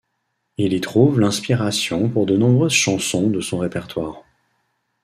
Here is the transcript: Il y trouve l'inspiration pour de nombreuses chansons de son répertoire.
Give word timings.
Il 0.57 0.73
y 0.73 0.81
trouve 0.81 1.19
l'inspiration 1.19 2.09
pour 2.09 2.25
de 2.25 2.35
nombreuses 2.35 2.73
chansons 2.73 3.29
de 3.29 3.39
son 3.39 3.59
répertoire. 3.59 4.23